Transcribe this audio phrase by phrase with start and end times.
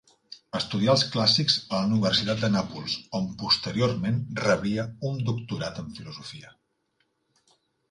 [0.59, 6.53] Estudià els clàssics a la Universitat de Nàpols, on posteriorment rebria un Doctorat en Filosofia.